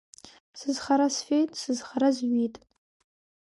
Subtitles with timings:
[0.59, 2.55] Сызхара сфеит, сызхара зжәит.